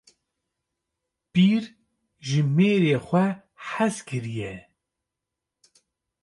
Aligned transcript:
Pir 1.33 1.63
ji 2.25 2.39
mêrê 2.55 2.95
xwe 3.07 3.25
hez 3.67 3.95
kiriye. 4.07 4.53